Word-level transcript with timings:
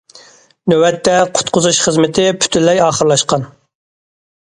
نۆۋەتتە، 0.73 1.13
قۇتقۇزۇش 1.35 1.83
خىزمىتى 1.85 2.27
پۈتۈنلەي 2.41 2.85
ئاخىرلاشقان. 2.89 3.49